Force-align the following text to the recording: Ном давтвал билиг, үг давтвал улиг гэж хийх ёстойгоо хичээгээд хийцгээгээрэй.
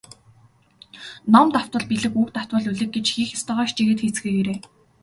Ном 1.33 1.47
давтвал 1.53 1.83
билиг, 1.91 2.13
үг 2.21 2.29
давтвал 2.35 2.65
улиг 2.71 2.89
гэж 2.95 3.05
хийх 3.13 3.29
ёстойгоо 3.37 3.65
хичээгээд 3.67 4.01
хийцгээгээрэй. 4.03 4.59